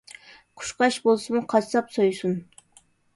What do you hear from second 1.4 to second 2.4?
قاسساپ سويسۇن.